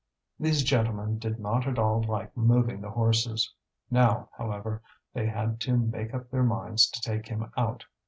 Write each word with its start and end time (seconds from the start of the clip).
These 0.39 0.63
gentlemen 0.63 1.19
did 1.19 1.39
not 1.39 1.67
at 1.67 1.77
all 1.77 2.01
like 2.01 2.35
moving 2.35 2.81
the 2.81 2.89
horses. 2.89 3.53
Now, 3.91 4.29
however, 4.35 4.81
they 5.13 5.27
had 5.27 5.59
to 5.59 5.77
make 5.77 6.11
up 6.11 6.31
their 6.31 6.41
minds 6.41 6.89
to 6.89 7.01
take 7.01 7.27
him 7.27 7.51
out. 7.55 7.85